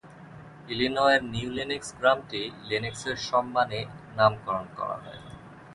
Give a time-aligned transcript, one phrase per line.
[0.67, 3.79] ইলিনয়ের New Lenox গ্রামটি লেনক্সের সম্মানে
[4.17, 5.21] নামকরণ করা হয়।